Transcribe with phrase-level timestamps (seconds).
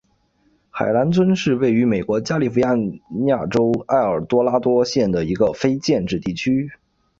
[0.71, 2.59] 海兰村是位于美国加利福
[3.11, 6.71] 尼亚州埃尔多拉多县的一个非建制地区。